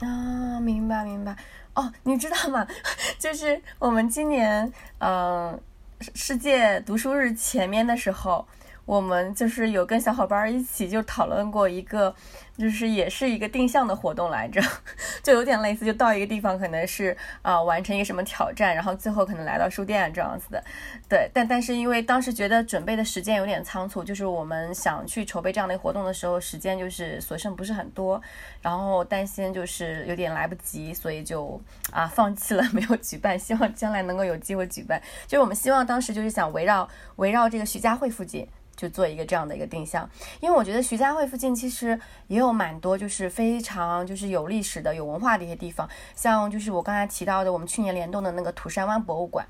[0.00, 1.36] 啊，明白明白。
[1.76, 2.66] 哦，你知道吗？
[3.20, 5.56] 就是我们今年嗯
[6.00, 8.44] 世界读书日前面的时候。
[8.84, 12.14] 我们就是有跟小伙伴一起就讨论过一个，
[12.58, 14.60] 就是也是一个定向的活动来着，
[15.22, 20.62] 就有点类似，就到一个地方可能是啊完成一个什么挑战，然后最后可能来到书店这样子的。
[21.08, 28.20] 对，但但是因为当时觉得准备的时间有点仓促，就是我们想去筹备这样的活动的时候，时间就是所剩不是很多，
[28.60, 31.60] 然后担心就是有点来不及，所以就
[31.92, 33.38] 啊放弃了， 没有举办。
[33.38, 35.00] 希望将来能够有机会举办。
[35.28, 38.44] 就是我们希望当时就是想围绕围绕这个徐家汇附近。
[38.74, 40.08] 就做一个这样的一个定向，
[40.40, 49.46] 因为我觉得徐家汇附近其实也有蛮多就是非常就是有历史的、有文化的一些地方，像就是我刚才提到的我们去年联动的那个土山湾博物馆，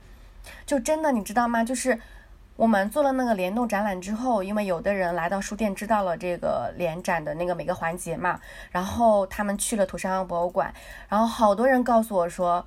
[0.67, 1.63] 就真的你知道吗？
[1.65, 1.99] 就是
[2.57, 10.75] 我们做了那个联动展览之后，因为有的人来到书店知道了这个联展的那个每个环节嘛，然后他们去了土山湾博物馆，
[11.09, 12.67] 然后好多人告诉我说。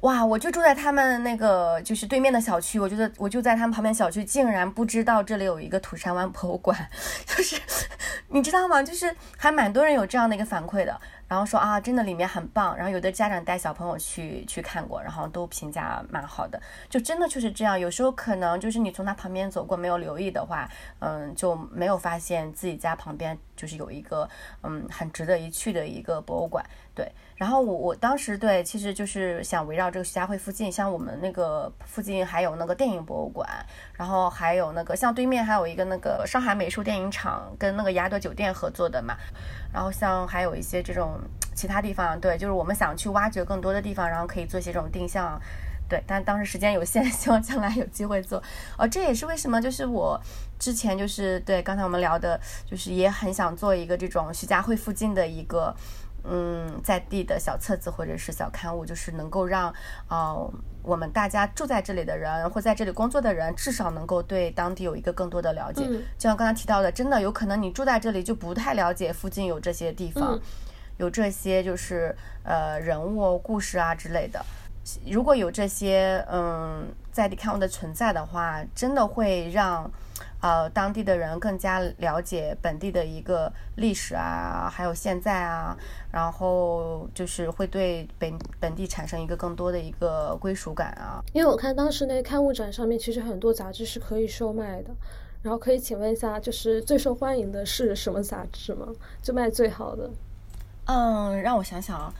[0.00, 0.24] 哇！
[0.24, 6.88] 我就住在他们那个就是对面的小区，我觉得我就在他们旁边小区，竟然不知道这里有一个土山湾博物馆，
[7.26, 7.60] 就是
[8.28, 8.82] 你知道吗？
[8.82, 11.00] 就是还蛮多人有这样的一个反馈的。
[11.28, 12.76] 然后说啊，真的里面很棒。
[12.76, 16.60] 然后有的家长带小朋友去去看过，然后都评价蛮好的。
[16.88, 17.78] 就真的就是这样。
[17.78, 24.28] 有时候可能就是你从他旁边走过，没有留意的话，嗯，就没有发现自己家旁边就是有一个
[24.64, 26.64] 嗯很值得一去的一个博物馆。
[27.00, 27.10] 对。
[27.36, 33.48] 然后我我当时对，其实就是想围绕这个徐家汇附近，像我们那个附近还有那个电影博物馆，
[33.94, 39.16] 然后还有那个像对面还有一个那个上海美术电影厂跟那个雅德酒店合作的嘛。
[39.72, 41.18] 然后像还有一些这种
[41.54, 45.40] 其他地方，对，就是我们想去挖掘更多的地方，然后可以做一些这种定向，
[45.88, 48.42] 对，但当时时间有限， 希望将来有机会做。
[48.76, 50.20] 哦，这也是为什么，就是我
[50.58, 55.74] 之前就是对刚才我们聊的，就是也很想做一个这种徐家汇附近的一个。
[56.24, 59.72] 嗯，在地的小册子或者是小刊物，就是能够让
[60.08, 60.52] 呃
[60.82, 65.84] 我们大家住在这里的人或在这里工作的人，至少能够对当地有一个更多的了解。
[66.18, 70.38] 就像刚才提到的，真的有可能你住在这里就不太了解附近有这些地方，
[70.98, 74.44] 有这些就是呃人物故事啊之类的。
[75.06, 79.90] 如果有这些嗯在地刊物的存在的话，真的会让。
[80.40, 85.76] 呃，当地的人更加了解本地的一个历史啊，还有现在啊，
[86.10, 91.22] 然后就是会对本本地产生一个更多的一个归属感啊。
[91.34, 94.90] 因为我看当时那个刊物展上面，其实很多杂志是可以售卖的，
[95.42, 98.86] 然后可以请问一下，就是最受欢迎的是什么杂志吗？
[99.20, 100.10] 就卖最好的？
[100.86, 102.12] 嗯，让我想想啊，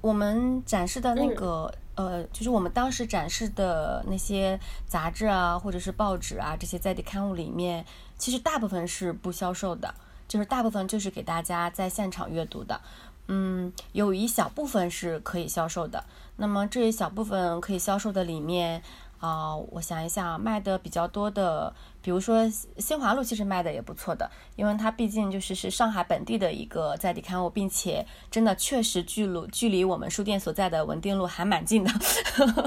[0.00, 1.72] 我们展示的那个。
[1.98, 7.84] 呃，就是我们当时展示的那些杂志啊，或者是报纸啊，这些在地刊物里面，
[8.16, 9.92] 其实大部分是不销售的，
[10.28, 12.80] 就是大部分就是给大家在现场阅读的。
[13.26, 16.04] 嗯，有一小部分是可以销售的。
[16.36, 18.80] 那么这一小部分可以销售的里面。
[19.18, 22.44] 啊，我想一想，卖的比较多的，比如说
[22.78, 31.90] 《新华路》，其实卖的也不错的，因为它毕竟就是是上海本地的一个在地刊物，并且真的确实距路距离我们书店所在的文定路还蛮近的。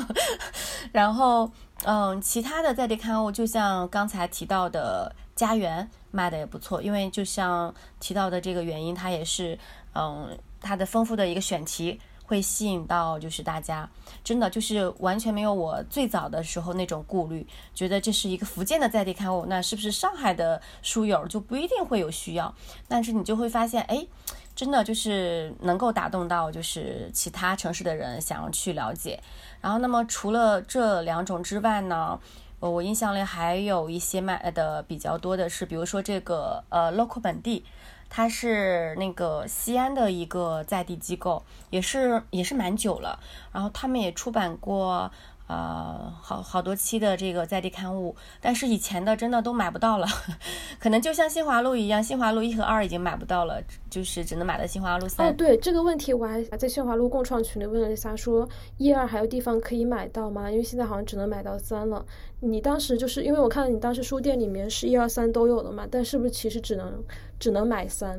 [0.92, 1.50] 然后，
[1.86, 9.58] 嗯，其他的在地刊物，就像刚才提到的《家园》卖的也不错，因为就像提到的这个原因，它也是，
[9.96, 11.98] 嗯，它的丰富的一个选题。
[12.32, 13.90] 会吸引到就是大家，
[14.24, 22.56] 真的就是完全没有我最早的时候那种顾虑，觉得这是一个福建的在地刊物，那是不是上海的书友就不一定会有需要？
[22.88, 24.08] 但是你就会发现，哎，
[24.56, 29.22] 真的就是能够打动到就是其他城市的人想要去了解。
[29.60, 32.18] 然后，那么除了这两种之外呢，
[32.62, 37.66] 我印象里还有一些卖的比较多的是，比如说这个呃 local 本地。
[38.12, 41.42] 他是那个西安的一个在地机构，
[41.72, 43.18] 也是也是蛮久了。
[43.52, 45.10] 然后他们也出版过。
[45.52, 50.08] 呃，好好多期的这个在地刊物，但是以前的真的都买不到了，
[50.80, 55.28] 可能就像新华路一样，新华路一和二已经买不到了，就是只能买到新华路三。
[55.28, 58.48] 哦，对这个问题，我还在新华路共创群里问了一下，说
[58.78, 60.50] 一二还有地方可以买到吗？
[60.50, 62.06] 因为现在好像只能买到三了。
[62.40, 67.04] 你当时就是因为我看到你当时书店里面是一二三都有的嘛，但是不是其实只能
[67.38, 68.18] 只能买三？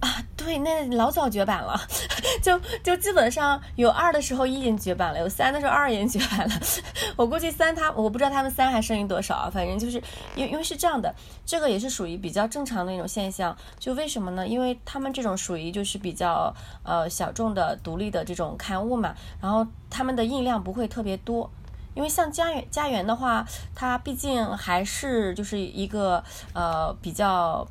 [0.00, 0.08] 啊，
[0.46, 1.76] 对，那老早绝版了，
[2.40, 6.54] 就就基本上有二的时候一已经绝版了，有三的时候二已经绝版了。
[7.16, 10.00] 我估计三他我不知道他们三还剩余多少啊，反正就是
[10.36, 11.12] 因因为是这样的，
[11.44, 13.56] 这个也是属于比较正常的一种现象。
[13.80, 14.46] 就为什么呢？
[14.46, 21.50] 因为他们这种属于就是比较呃小众的独立的这种刊物嘛，然后他们的印量不会特别多，
[21.94, 23.44] 因为像家园家园的话，
[23.74, 26.22] 它毕竟还是就是一个
[26.54, 27.66] 呃比较。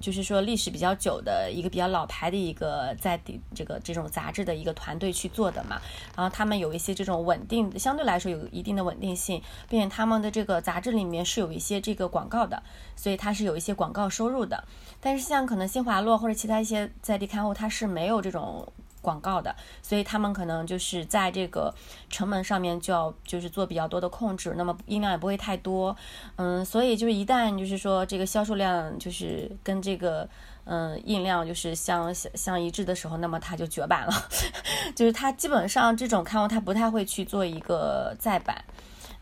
[0.00, 5.80] 就是说历史比较久的一个比较老牌的一个在地这个这种杂志的一个团队去做的嘛，
[6.16, 12.62] 然后他们有一些这种稳定，相对来说有一定的稳定性，并且他们的这个杂志里面是有一些这个广告的，
[12.94, 14.64] 所以它是有一些广告收入的。
[15.00, 18.66] 但是像可能新华路或者其他一些在地刊物，它是没有这种。
[19.06, 21.72] 广告的，所以他们可能就是在这个
[22.10, 25.96] 成本上面就要就是做比较多的控制，那么音量也不会太多，
[26.34, 30.28] 嗯，所以就是一旦就是说这个销售量就是跟这个
[30.64, 34.12] 嗯印量就是相相一致的时候，那么它就绝版了，
[34.96, 38.64] 就是它基本上这种刊物它不太会去做一个再版，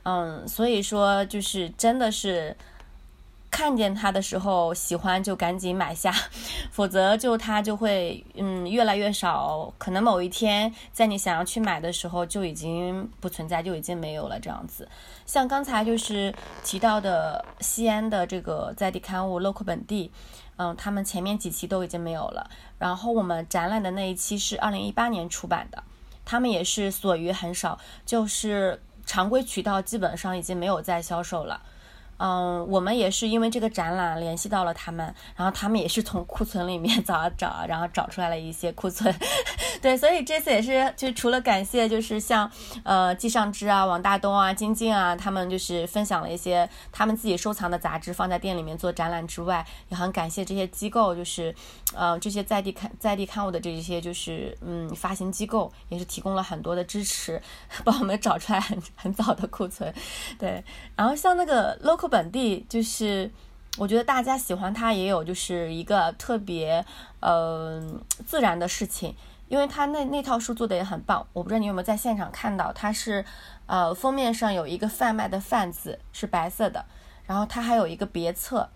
[0.04, 2.56] 嗯，所以说就是真的是。
[3.54, 6.12] 看见它的时候喜欢就赶紧买下，
[6.72, 14.88] 否则就它就会嗯越来越少，可能某一天在你想要去买的时候就已经不存在，就已经没有了这样子。
[15.24, 16.34] 像刚才就是
[16.64, 20.10] 提到的西安的这个在地刊物 local 本地，
[20.56, 22.50] 嗯，他们前面几期都已经没有了。
[22.76, 25.80] 然后我们展览的那一期是二零一八年出版的，
[26.24, 31.62] 他们也是所余很少，就是常规渠道基本上已经没有再销售了。
[32.18, 39.14] 嗯，我们也是因为这个展览联系到了他们，然后他们也是从库存里面 找啊找，然后找出来了一些库存。
[39.82, 42.50] 对，所以这次也是，就除了感谢，就是像
[42.84, 51.54] 呃季尚之啊、王大东啊、金晶啊，他们就是分享了一些他们自己收藏的杂志放在店里面做展览之外，也很感谢这些机构，就是
[51.94, 57.42] 呃这些在地刊在地刊物的这些就是嗯发行机构，也是提供了很多的支持，
[57.84, 59.92] 帮我们找出来很很早的库存。
[60.38, 60.62] 对，
[60.96, 62.03] 然后像那个 local。
[62.08, 63.30] 本地就是，
[63.76, 66.84] 我觉得大家喜欢它也有就是一个特别
[67.20, 67.82] 呃
[68.26, 69.14] 自然的事情，
[69.48, 71.26] 因为它那那套书做的也很棒。
[71.32, 73.24] 我不知道你有没有在现场看到，它是
[73.66, 76.84] 呃封面上有一个贩卖的贩字是白色的，
[77.26, 78.68] 然后它还有一个别册，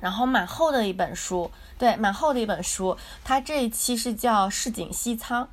[0.00, 2.96] 然后蛮厚的一本书，对，蛮厚的一本书。
[3.24, 5.48] 它这一期是叫市井西仓，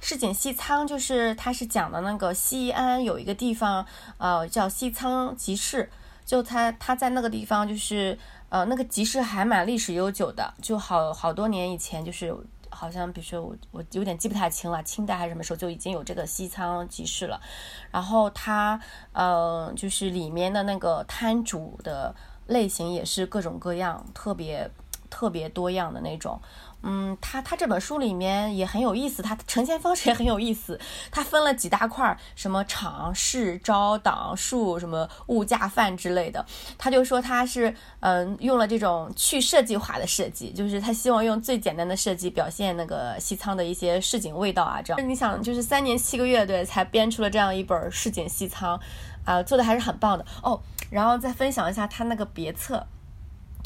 [0.00, 3.84] 市井西仓就是它是讲的那个西安有一个地方
[4.18, 5.90] 呃叫西仓集市。
[6.26, 8.18] 就他他在那个地方，就是
[8.48, 12.36] 呃那个集市还蛮历史悠久的，就好好多年以前，就是
[12.68, 17.40] 好像比如说我我有点记不太清了，清代还是什么时候就已经有这个西仓集市了。
[17.92, 18.78] 然后它
[19.12, 22.14] 呃就是里面的那个摊主的
[22.48, 24.68] 类型也是各种各样，特别
[25.08, 26.38] 特别多样的那种。
[26.82, 30.78] 嗯，他他这本书里面也很有意思，他呈现方式也很有意思。
[31.10, 36.44] 他分了几大块，什么场、市、招、党、数，什么物价范之类的。
[36.78, 44.80] 他就说他是嗯用了这种去设计化的设计，就是他希望用最简单的设计表现那个西仓的一些市井味道啊。
[44.80, 48.78] 这样你想，就是三年七个月对才编出了这样一本市井西仓，
[49.24, 50.60] 啊，做的还是很棒的哦。
[50.90, 52.86] 然后再分享一下他那个别册。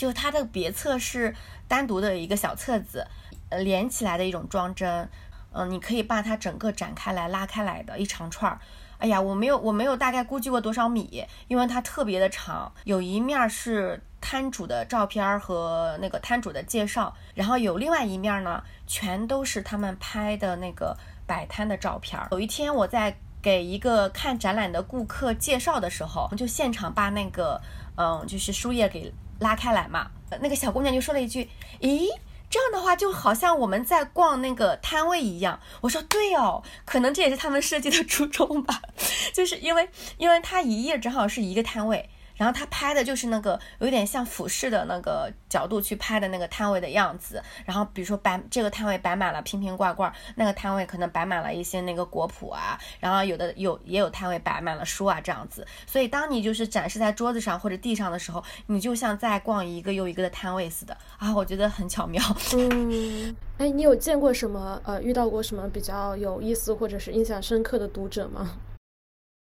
[0.01, 1.36] 就它的别册是
[1.68, 3.07] 单独的一个小册子，
[3.51, 5.07] 呃，连起来的一种装帧，
[5.53, 8.59] 嗯，你可以把它整个展开来、拉开来的一长串儿。
[8.96, 12.72] 哎呀，我没有，我没有大概估计过多少米，因为它特别的长。
[12.84, 20.96] 有一面是摊主的照片和那个摊主的介绍，然后有另外一面呢，全都是他们拍的那个
[21.26, 22.18] 摆摊的照片。
[22.30, 27.61] 有一天我在给一个看展览的顾客介绍的时候，就现场把那个，
[27.98, 29.12] 嗯，就是书页给。
[29.41, 30.11] 拉开来嘛，
[30.41, 31.51] 那个小姑娘就说了一句
[31.82, 32.07] ：“咦，
[32.49, 35.59] 这样的话就好像我们在逛那个摊位一样。
[35.80, 38.80] 我说对哦，可能这也是他们设计的初衷吧，
[39.34, 39.88] 就是因为
[40.18, 42.09] 因为它一页正好是一个摊位。
[42.41, 47.43] 然后他拍的就是那个有点像俯视的那个角度去拍的那个摊位的样子。
[47.66, 55.66] 然后比如说摆这个摊位摆满了瓶瓶罐罐，那个摊位可能摆满了一些那个果脯啊，然后有的有也有摊位摆满了书啊这样子。
[55.86, 62.22] 所以当你就是展示在桌子上或者地上的时候，你就像在逛一个又一个的摊位似的啊，我觉得很巧妙。
[62.57, 68.57] 嗯，哎，你有见过什么呃遇到过什么比较有意思或者是印象深刻的读者吗？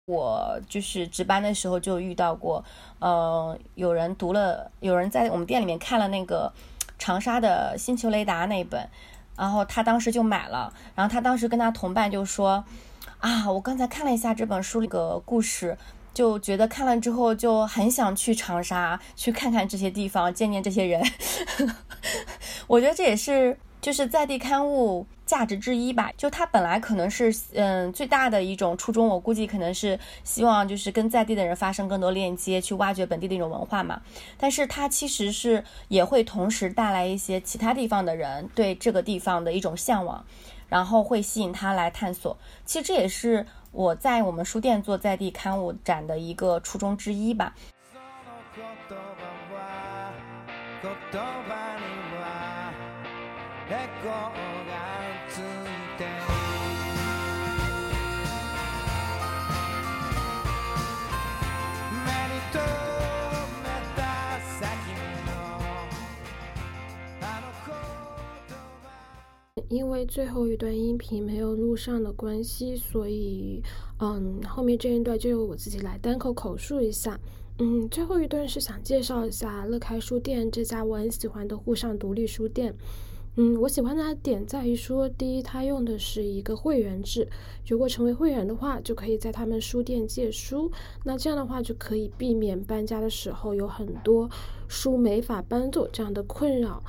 [0.08, 2.64] 我就是值班的时候就遇到过，
[2.98, 6.50] 呃，有人读了，有人在我们店里面看了那个
[6.98, 8.88] 长沙的《星球雷达》那一本，
[9.36, 12.64] 然后他当时就买了，然后他当时跟他同伴就说，
[13.18, 15.76] 啊，我刚才看了一下这本书里个故事，
[16.14, 21.02] 就觉得看了之后就很想去长沙去看看这些地方，见见这些人。
[22.66, 23.58] 我觉得这也是。
[23.80, 34.00] 就是在地刊物价值之一吧，就它本来可能是嗯最大的一种初衷，我估计可能是希望就是跟在地的人发生更多链接，去挖掘本地的一种文化嘛。
[34.36, 40.24] 但是它其实是也会同时带来一些其他地方的人对这个地方的一种向往，
[40.68, 42.36] 然后会吸引他来探索。
[42.64, 47.54] 其实这也是我在我们书店做在地刊物展的一个初衷之一吧。
[69.70, 73.62] 因为最后一段音频没有录上的关系，所以，
[74.00, 77.20] 嗯，后面这一段就由我自己来单口口述一下。
[77.58, 82.74] 嗯，最后一段是想介绍一下乐开书店这家我很喜欢的沪上独立书店。
[83.40, 87.28] 嗯，我喜欢它的点在于说，第一，它用的是一个会员制，
[87.68, 90.68] 如果成为会员的话，就可以在他们书店借书，
[91.04, 94.28] 那这样的话就可以避免搬家的时候有很多
[94.66, 96.82] 书没法搬走这样的困扰。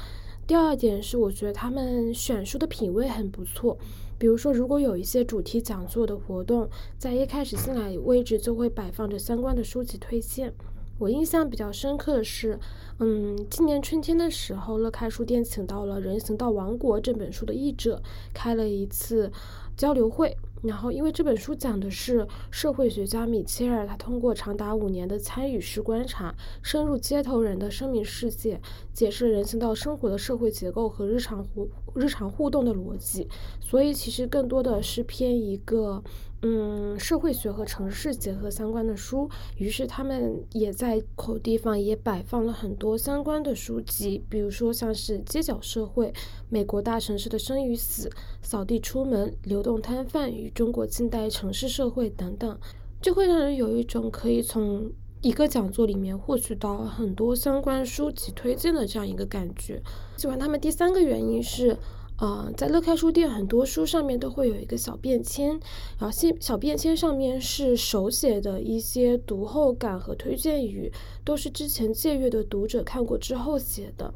[0.48, 3.78] 第二点是，我觉得他们选书的品味很不错。
[4.18, 10.52] 比如说，如果有一些主题讲座的活动，在一开始进来位置就会摆放着相关的书籍推荐。
[11.00, 12.60] 我印象比较深刻的是，
[13.00, 18.02] 嗯，今年春天的时候，乐开书店请到了《人行道王国》这本书的译者，
[18.34, 19.32] 开了一次
[19.78, 20.36] 交流会。
[20.62, 28.60] 然后，因为这本书讲的是社会学家米切尔，他通过长达五年的参与式观察，深入街头人的生命世界，
[28.92, 33.26] 解释人行道生活的社会结构和日常互日常互动的逻辑。
[33.62, 36.04] 所以，其实更多的是偏一个。
[36.42, 46.08] 嗯，社会学和城市结合相关的书，于是他们也在口地方也摆放了很多相关的书籍，比如说像是《街角社会》
[46.48, 48.08] 《美国大城市的生与死》
[48.42, 52.58] 《扫地出门》《流动摊贩与中国近代城市社会》等等，
[53.02, 54.90] 就会让人有一种可以从
[55.22, 59.82] 一个讲座里面获取到很多相关书籍推荐的这样一个感觉。
[60.16, 61.78] 喜欢他们第三个原因是。
[62.20, 65.52] 呃，在乐开书店，很多书上面都会有一个小便签，
[65.98, 70.92] 然后小小便签上面是手写的一些读后感和推荐语，
[71.24, 74.14] 都是之前借阅的读者看过之后写的，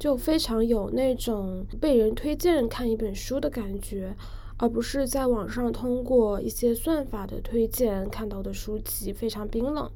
[0.00, 4.16] 就非常有那种被人推荐看一本书的感觉，
[4.56, 9.88] 而不是在网上通过一些算法的推荐看到的书籍非常冰冷。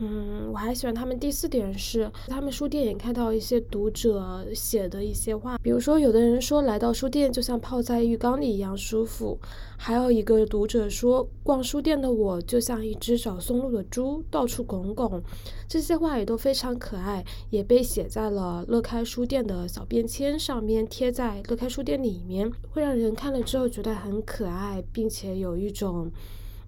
[0.00, 9.36] 嗯，我还喜欢他们第四点是，他们书店也看到一些读者写的一些话，比如说有的人说来到书店就像泡在浴缸里一样舒服，
[9.76, 15.20] 还有一个读者说逛书店的我就像一只找松露的猪，到处拱拱，
[15.66, 26.08] 这些话也都非常可爱，也被写在了乐开书店的小便签上面，贴在乐开书店里面，会让人看了之后觉得很可爱，并且有一种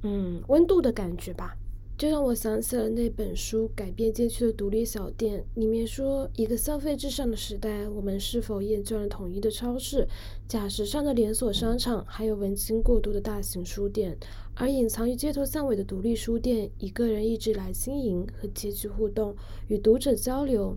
[0.02, 1.54] 嗯温度的感觉吧。
[2.00, 10.08] 这让我想起了那本书《改变街区的独立小店》，里面说，一个消费至上的时代，我们是否厌倦了统一的超市、
[10.48, 14.16] 假时尚的连锁商场，还有文青过度的大型书店？
[14.54, 19.36] 而隐藏于街头巷尾的独立书店，一个人一直来经营和街区互动，
[19.68, 20.74] 与读者交流。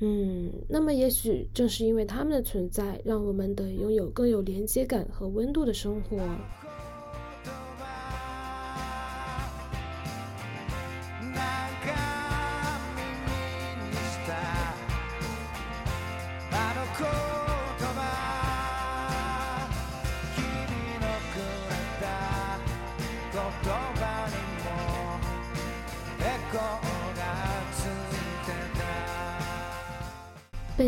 [0.00, 6.16] 嗯，那么也许正是因为他们的存在，让我们得拥有更有连接感和温度的生活。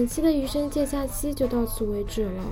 [0.06, 2.44] 本期的余生借假期就到此为止了。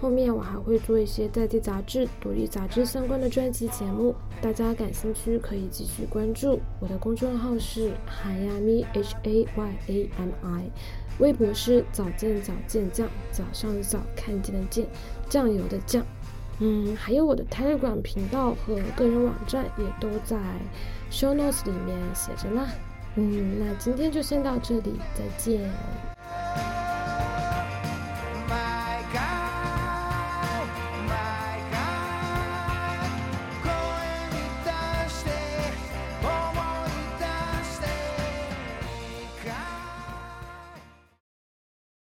[0.00, 6.58] 后面我还会做一些在地杂志、独立杂志相关的专辑节目，大家感兴趣可以继续关注。
[6.80, 10.70] 我的公众号是海亚咪 H A Y A M I，
[11.18, 14.86] 微博是早见早见酱，早上的早看见的见，
[15.28, 16.02] 酱油的酱。
[16.60, 20.38] 嗯，还有我的 Telegram 频道和个人网站也都在
[21.10, 22.66] Show Notes 里面写着呢。
[23.16, 25.70] 嗯，那今天就先到这里，再见。